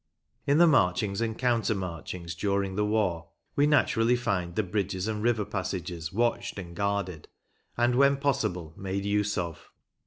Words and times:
In 0.47 0.57
the 0.57 0.65
marchings 0.65 1.21
and 1.21 1.37
counter 1.37 1.75
marchings 1.75 2.33
during 2.33 2.75
the 2.75 2.83
war 2.83 3.27
we 3.55 3.67
naturally 3.67 4.15
find 4.15 4.55
the 4.55 4.63
bridges 4.63 5.07
and 5.07 5.21
river 5.21 5.45
passages 5.45 6.11
watched 6.11 6.57
and 6.57 6.75
guarded, 6.75 7.27
and, 7.77 7.93
when 7.93 8.17
possible, 8.17 8.73
made 8.75 9.05
use 9.05 9.37
of. 9.37 9.69